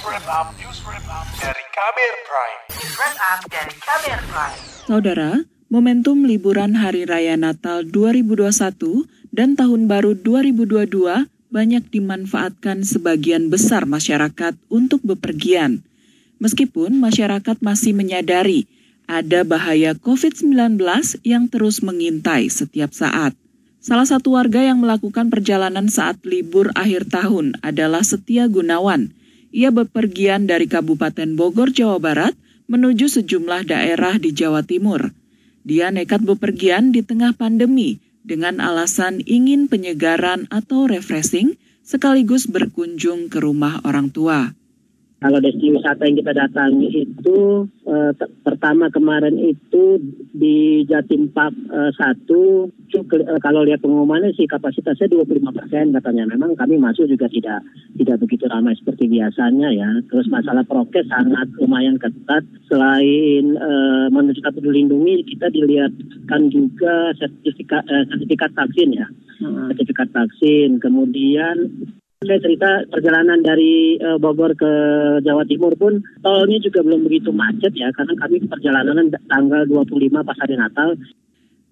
wrap 0.00 0.24
up, 0.32 0.48
news 0.56 0.80
dari 1.36 1.64
Kamer 1.76 2.14
Prime. 2.24 2.60
Saudara, 4.88 5.44
momentum 5.68 6.24
liburan 6.24 6.72
Hari 6.72 7.04
Raya 7.04 7.36
Natal 7.36 7.84
2021 7.84 9.04
dan 9.28 9.60
Tahun 9.60 9.82
Baru 9.84 10.16
2022 10.16 11.28
banyak 11.52 11.84
dimanfaatkan 11.92 12.80
sebagian 12.80 13.52
besar 13.52 13.84
masyarakat 13.84 14.56
untuk 14.72 15.04
bepergian. 15.04 15.84
Meskipun 16.40 16.96
masyarakat 16.96 17.60
masih 17.60 17.92
menyadari 17.92 18.64
ada 19.04 19.44
bahaya 19.44 19.92
COVID-19 19.92 20.80
yang 21.28 21.50
terus 21.52 21.84
mengintai 21.84 22.48
setiap 22.48 22.96
saat. 22.96 23.36
Salah 23.84 24.08
satu 24.08 24.32
warga 24.38 24.64
yang 24.64 24.80
melakukan 24.80 25.28
perjalanan 25.28 25.92
saat 25.92 26.16
libur 26.24 26.72
akhir 26.72 27.12
tahun 27.12 27.60
adalah 27.60 28.00
Setia 28.00 28.48
Gunawan. 28.48 29.19
Ia 29.50 29.74
bepergian 29.74 30.46
dari 30.46 30.70
Kabupaten 30.70 31.34
Bogor, 31.34 31.74
Jawa 31.74 31.98
Barat 31.98 32.34
menuju 32.70 33.10
sejumlah 33.10 33.66
daerah 33.66 34.14
di 34.14 34.30
Jawa 34.30 34.62
Timur. 34.62 35.10
Dia 35.66 35.90
nekat 35.90 36.22
bepergian 36.22 36.94
di 36.94 37.02
tengah 37.02 37.34
pandemi 37.34 37.98
dengan 38.22 38.62
alasan 38.62 39.18
ingin 39.26 39.66
penyegaran 39.66 40.46
atau 40.54 40.86
refreshing 40.86 41.58
sekaligus 41.82 42.46
berkunjung 42.46 43.26
ke 43.26 43.42
rumah 43.42 43.82
orang 43.82 44.14
tua. 44.14 44.54
Kalau 45.20 45.36
destinasi 45.36 45.76
wisata 45.76 46.08
yang 46.08 46.16
kita 46.16 46.32
datangi 46.32 46.88
itu 47.04 47.68
eh, 47.84 48.12
pertama 48.40 48.88
kemarin 48.88 49.36
itu 49.36 50.00
di 50.32 50.88
Jatim 50.88 51.28
Park 51.28 51.52
eh, 51.52 51.92
satu 51.92 52.72
eh, 52.72 53.40
kalau 53.44 53.60
lihat 53.68 53.84
pengumumannya 53.84 54.32
sih 54.32 54.48
kapasitasnya 54.48 55.12
25 55.12 55.52
persen 55.52 55.92
katanya. 55.92 56.24
Memang 56.24 56.56
kami 56.56 56.80
masuk 56.80 57.04
juga 57.04 57.28
tidak 57.28 57.60
tidak 58.00 58.16
begitu 58.24 58.48
ramai 58.48 58.72
seperti 58.80 59.12
biasanya 59.12 59.68
ya. 59.68 59.90
Terus 60.08 60.24
masalah 60.32 60.64
prokes 60.64 61.04
sangat 61.12 61.52
lumayan 61.60 62.00
ketat. 62.00 62.40
Selain 62.72 63.44
eh, 63.60 64.06
menunjukkan 64.08 64.56
peduli 64.56 64.88
lindungi, 64.88 65.36
kita 65.36 65.52
dilihatkan 65.52 66.48
juga 66.48 67.12
sertifikat 67.20 67.84
eh, 67.92 68.08
sertifikat 68.08 68.56
vaksin 68.56 68.96
ya. 68.96 69.06
Hmm. 69.44 69.68
Sertifikat 69.68 70.08
vaksin. 70.16 70.80
Kemudian 70.80 71.68
saya 72.20 72.36
cerita 72.36 72.84
perjalanan 72.92 73.40
dari 73.40 73.96
uh, 73.96 74.20
Bogor 74.20 74.52
ke 74.52 74.72
Jawa 75.24 75.40
Timur 75.48 75.72
pun 75.72 76.04
tolnya 76.20 76.60
juga 76.60 76.84
belum 76.84 77.08
begitu 77.08 77.32
macet 77.32 77.72
ya 77.72 77.88
karena 77.96 78.12
kami 78.12 78.44
perjalanan 78.44 79.08
tanggal 79.24 79.64
25 79.64 80.20
pas 80.20 80.36
hari 80.36 80.60
Natal. 80.60 81.00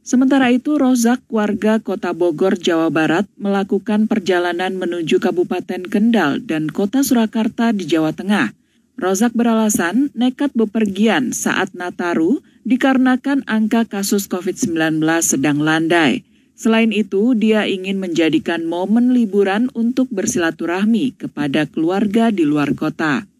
Sementara 0.00 0.48
itu, 0.48 0.80
Rozak, 0.80 1.20
warga 1.28 1.84
kota 1.84 2.16
Bogor, 2.16 2.56
Jawa 2.56 2.88
Barat, 2.88 3.28
melakukan 3.36 4.08
perjalanan 4.08 4.72
menuju 4.72 5.20
Kabupaten 5.20 5.84
Kendal 5.84 6.40
dan 6.40 6.72
kota 6.72 7.04
Surakarta 7.04 7.76
di 7.76 7.84
Jawa 7.84 8.16
Tengah. 8.16 8.56
Rozak 8.96 9.36
beralasan 9.36 10.08
nekat 10.16 10.56
bepergian 10.56 11.36
saat 11.36 11.76
Nataru 11.76 12.40
dikarenakan 12.64 13.44
angka 13.44 13.84
kasus 13.84 14.24
COVID-19 14.32 15.04
sedang 15.20 15.60
landai. 15.60 16.24
Selain 16.58 16.90
itu, 16.90 17.38
dia 17.38 17.70
ingin 17.70 18.02
menjadikan 18.02 18.66
momen 18.66 19.14
liburan 19.14 19.70
untuk 19.78 20.10
bersilaturahmi 20.10 21.14
kepada 21.14 21.70
keluarga 21.70 22.34
di 22.34 22.42
luar 22.42 22.74
kota. 22.74 23.30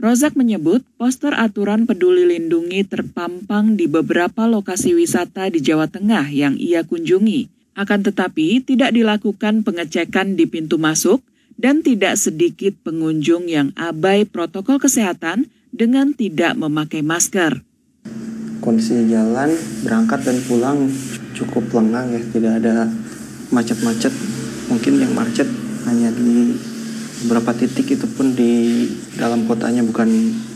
Rozak 0.00 0.40
menyebut 0.40 0.80
poster 0.96 1.36
aturan 1.36 1.84
peduli 1.84 2.24
lindungi 2.24 2.80
terpampang 2.88 3.76
di 3.76 3.84
beberapa 3.92 4.48
lokasi 4.48 4.96
wisata 4.96 5.52
di 5.52 5.60
Jawa 5.60 5.84
Tengah 5.84 6.32
yang 6.32 6.56
ia 6.56 6.80
kunjungi. 6.80 7.52
Akan 7.76 8.00
tetapi, 8.08 8.64
tidak 8.64 8.96
dilakukan 8.96 9.68
pengecekan 9.68 10.40
di 10.40 10.48
pintu 10.48 10.80
masuk 10.80 11.20
dan 11.60 11.84
tidak 11.84 12.16
sedikit 12.16 12.72
pengunjung 12.80 13.52
yang 13.52 13.76
abai 13.76 14.24
protokol 14.24 14.80
kesehatan 14.80 15.52
dengan 15.76 16.16
tidak 16.16 16.56
memakai 16.56 17.04
masker. 17.04 17.60
Kondisi 18.64 19.12
jalan, 19.12 19.52
berangkat 19.84 20.24
dan 20.24 20.38
pulang 20.48 20.88
cukup 21.42 21.82
lengang 21.82 22.14
ya 22.14 22.20
tidak 22.30 22.52
ada 22.62 22.86
macet-macet. 23.50 24.14
Mungkin 24.70 25.02
yang 25.02 25.12
macet 25.12 25.50
hanya 25.90 26.14
di 26.14 26.54
beberapa 27.26 27.50
titik 27.54 27.98
itu 27.98 28.06
pun 28.06 28.34
di 28.34 28.86
dalam 29.18 29.44
kotanya 29.50 29.82
bukan 29.82 30.08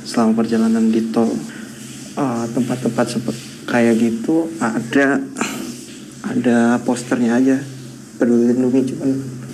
selama 0.07 0.43
perjalanan 0.43 0.89
di 0.89 1.11
tol. 1.11 1.31
Ah, 2.17 2.49
tempat-tempat 2.49 3.07
seperti 3.13 3.69
kayak 3.69 3.99
gitu 4.01 4.49
ada 4.63 5.21
ada 6.25 6.81
posternya 6.81 7.37
aja 7.37 7.61
peduli 8.17 8.55
lindungi 8.55 8.95
cuman 8.95 9.11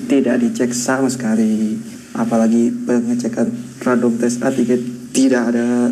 tidak 0.06 0.38
dicek 0.38 0.70
sama 0.70 1.10
sekali. 1.10 1.80
Apalagi 2.12 2.68
pengecekan 2.84 3.48
random 3.80 4.20
tes 4.20 4.38
antigen 4.44 5.10
tidak 5.16 5.48
ada 5.50 5.88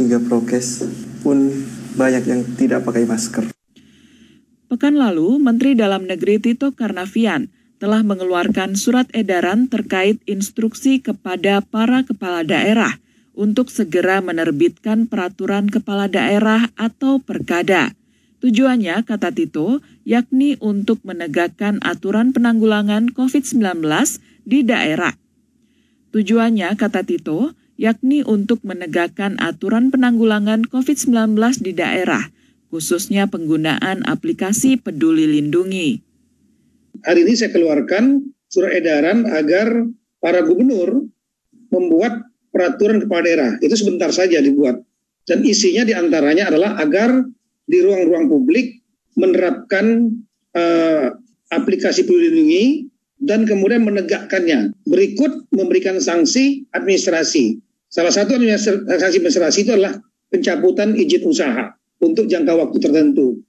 hingga 0.00 0.18
prokes 0.26 0.88
pun 1.20 1.50
banyak 1.98 2.24
yang 2.24 2.40
tidak 2.56 2.86
pakai 2.86 3.04
masker 3.04 3.57
Pekan 4.68 5.00
lalu, 5.00 5.40
Menteri 5.40 5.72
Dalam 5.72 6.04
Negeri 6.04 6.36
Tito 6.44 6.76
Karnavian 6.76 7.48
telah 7.80 8.04
mengeluarkan 8.04 8.76
surat 8.76 9.08
edaran 9.16 9.64
terkait 9.64 10.20
instruksi 10.28 11.00
kepada 11.00 11.64
para 11.64 12.04
kepala 12.04 12.44
daerah 12.44 13.00
untuk 13.32 13.72
segera 13.72 14.20
menerbitkan 14.20 15.08
peraturan 15.08 15.72
kepala 15.72 16.04
daerah 16.04 16.68
atau 16.76 17.16
perkada. 17.16 17.96
Tujuannya, 18.44 19.08
kata 19.08 19.32
Tito, 19.32 19.80
yakni 20.04 20.60
untuk 20.60 21.00
menegakkan 21.00 21.80
aturan 21.80 22.36
penanggulangan 22.36 23.08
COVID-19 23.16 23.80
di 24.44 24.68
daerah. 24.68 25.16
Tujuannya, 26.12 26.76
kata 26.76 27.08
Tito, 27.08 27.56
yakni 27.80 28.20
untuk 28.20 28.60
menegakkan 28.68 29.40
aturan 29.40 29.88
penanggulangan 29.88 30.68
COVID-19 30.68 31.40
di 31.64 31.72
daerah– 31.72 32.28
khususnya 32.68 33.28
penggunaan 33.28 34.04
aplikasi 34.04 34.76
Peduli 34.80 35.24
Lindungi. 35.24 36.04
Hari 37.04 37.24
ini 37.24 37.32
saya 37.36 37.52
keluarkan 37.52 38.28
surat 38.48 38.76
edaran 38.76 39.28
agar 39.28 39.86
para 40.20 40.44
gubernur 40.44 41.08
membuat 41.72 42.28
peraturan 42.52 43.04
kepala 43.04 43.22
daerah. 43.24 43.50
Itu 43.60 43.76
sebentar 43.76 44.12
saja 44.12 44.40
dibuat. 44.40 44.82
Dan 45.28 45.44
isinya 45.44 45.84
di 45.84 45.92
antaranya 45.92 46.48
adalah 46.48 46.80
agar 46.80 47.24
di 47.68 47.78
ruang-ruang 47.84 48.32
publik 48.32 48.80
menerapkan 49.20 50.08
uh, 50.56 51.12
aplikasi 51.52 52.08
peduli 52.08 52.32
lindungi 52.32 52.64
dan 53.20 53.44
kemudian 53.44 53.84
menegakkannya. 53.84 54.72
Berikut 54.88 55.52
memberikan 55.52 56.00
sanksi 56.00 56.66
administrasi. 56.72 57.60
Salah 57.88 58.12
satu 58.12 58.36
sanksi 58.36 59.20
administrasi 59.20 59.58
itu 59.64 59.72
adalah 59.76 60.00
pencabutan 60.28 60.92
izin 60.96 61.24
usaha 61.24 61.77
untuk 61.98 62.26
jangka 62.26 62.54
waktu 62.54 62.78
tertentu. 62.78 63.42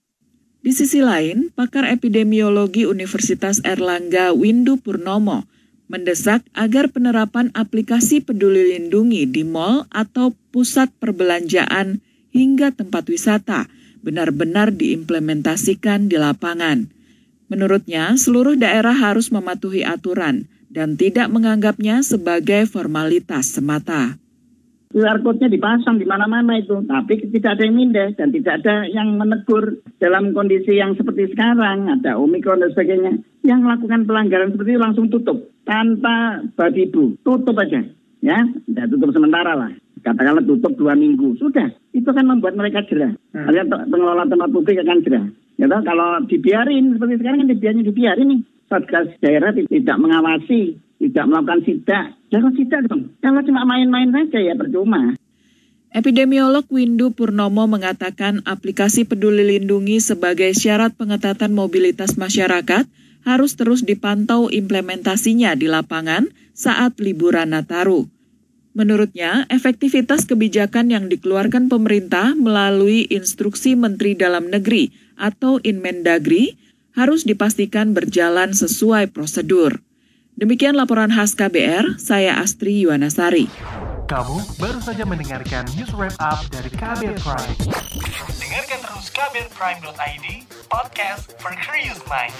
Di 0.59 0.75
sisi 0.75 0.99
lain, 0.99 1.55
pakar 1.55 1.87
epidemiologi 1.87 2.83
Universitas 2.83 3.63
Erlangga 3.63 4.35
Windu 4.35 4.75
Purnomo 4.75 5.47
mendesak 5.89 6.45
agar 6.53 6.93
penerapan 6.93 7.49
aplikasi 7.57 8.21
peduli 8.21 8.77
lindungi 8.77 9.25
di 9.25 9.41
mal 9.41 9.89
atau 9.89 10.37
pusat 10.53 10.93
perbelanjaan 11.01 12.03
hingga 12.29 12.69
tempat 12.69 13.09
wisata 13.09 13.65
benar-benar 14.05 14.69
diimplementasikan 14.75 16.07
di 16.07 16.15
lapangan. 16.21 16.87
Menurutnya, 17.49 18.13
seluruh 18.13 18.53
daerah 18.53 18.93
harus 18.93 19.33
mematuhi 19.33 19.81
aturan 19.81 20.45
dan 20.69 20.93
tidak 20.93 21.33
menganggapnya 21.33 22.05
sebagai 22.05 22.69
formalitas 22.69 23.57
semata. 23.57 24.21
QR 24.89 25.21
code-nya 25.21 25.53
dipasang 25.53 26.01
di 26.01 26.05
mana-mana 26.09 26.57
itu, 26.57 26.81
tapi 26.89 27.21
tidak 27.29 27.61
ada 27.61 27.69
yang 27.69 27.77
mindah 27.77 28.09
dan 28.17 28.33
tidak 28.33 28.65
ada 28.65 28.89
yang 28.89 29.21
menegur 29.21 29.85
dalam 30.01 30.33
kondisi 30.33 30.81
yang 30.81 30.97
seperti 30.97 31.29
sekarang, 31.29 31.93
ada 31.93 32.17
Omikron 32.17 32.65
dan 32.65 32.73
sebagainya. 32.73 33.21
Yang 33.45 33.59
melakukan 33.69 34.09
pelanggaran 34.09 34.49
seperti 34.49 34.73
itu 34.73 34.81
langsung 34.81 35.13
tutup, 35.13 35.53
tanpa 35.69 36.41
badibu, 36.57 37.13
tutup 37.21 37.53
aja. 37.61 37.85
Ya, 38.25 38.41
tidak 38.65 38.89
tutup 38.89 39.13
sementara 39.13 39.53
lah. 39.53 39.69
Katakanlah 40.01 40.41
tutup 40.41 40.73
dua 40.73 40.97
minggu, 40.97 41.37
sudah. 41.37 41.69
Itu 41.93 42.09
kan 42.09 42.25
membuat 42.25 42.57
mereka 42.57 42.81
jerah. 42.89 43.13
Hmm. 43.37 43.45
pengelola 43.93 44.25
tempat 44.25 44.49
publik 44.49 44.81
akan 44.81 45.05
jerah. 45.05 45.25
Ya, 45.61 45.69
kalau 45.69 46.25
dibiarin, 46.25 46.97
seperti 46.97 47.21
sekarang 47.21 47.45
kan 47.45 47.49
dibiarin, 47.53 47.85
dibiarin 47.85 48.27
nih. 48.33 48.41
Satgas 48.73 49.13
daerah 49.21 49.53
tidak 49.53 49.97
mengawasi 50.01 50.81
tidak 50.99 51.25
melakukan 51.31 51.63
sidak, 51.63 52.05
jangan 52.27 52.51
sidak 52.53 52.81
dong. 52.91 53.15
Kalau 53.23 53.41
cuma 53.41 53.63
main-main 53.63 54.11
saja 54.11 54.39
ya 54.43 54.53
percuma. 54.53 55.15
Epidemiolog 55.89 56.69
Windu 56.69 57.09
Purnomo 57.09 57.65
mengatakan 57.65 58.45
aplikasi 58.45 59.09
peduli 59.09 59.41
lindungi 59.57 59.97
sebagai 59.97 60.53
syarat 60.53 60.93
pengetatan 60.93 61.49
mobilitas 61.49 62.13
masyarakat 62.13 62.85
harus 63.25 63.57
terus 63.57 63.81
dipantau 63.81 64.53
implementasinya 64.53 65.57
di 65.57 65.65
lapangan 65.65 66.29
saat 66.53 67.01
liburan 67.01 67.57
Nataru. 67.57 68.05
Menurutnya, 68.77 69.49
efektivitas 69.49 70.29
kebijakan 70.29 70.93
yang 70.93 71.09
dikeluarkan 71.09 71.73
pemerintah 71.73 72.37
melalui 72.37 73.09
instruksi 73.09 73.73
Menteri 73.73 74.13
Dalam 74.13 74.45
Negeri 74.45 74.93
atau 75.17 75.57
Inmendagri 75.65 76.53
harus 76.93 77.25
dipastikan 77.25 77.97
berjalan 77.97 78.53
sesuai 78.53 79.09
prosedur. 79.09 79.81
Demikian 80.39 80.71
laporan 80.71 81.11
khas 81.11 81.35
KBR, 81.35 81.99
saya 81.99 82.39
Astri 82.39 82.79
Yuwanasari. 82.79 83.51
Kamu 84.07 84.39
baru 84.55 84.79
saja 84.79 85.03
mendengarkan 85.03 85.67
news 85.75 85.91
wrap 85.91 86.15
up 86.15 86.39
dari 86.47 86.71
Kabel 86.71 87.11
Prime. 87.19 87.59
Dengarkan 88.39 88.79
terus 88.79 89.11
kbrprime.id, 89.11 90.27
podcast 90.71 91.35
for 91.43 91.51
curious 91.59 91.99
mind. 92.07 92.31